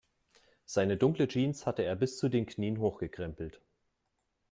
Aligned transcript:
Seine 0.65 0.97
dunkle 0.97 1.27
Jeans 1.27 1.67
hatte 1.67 1.83
er 1.83 1.95
bis 1.95 2.17
zu 2.17 2.27
den 2.27 2.47
Knien 2.47 2.79
hochgekrempelt. 2.79 3.61